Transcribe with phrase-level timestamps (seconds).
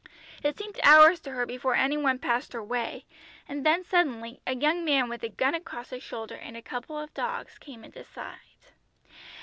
[0.41, 3.05] It seemed hours to her before any one passed her way,
[3.47, 6.97] and then suddenly a young man with a gun across his shoulder, and a couple
[6.97, 8.71] of dogs, came into sight.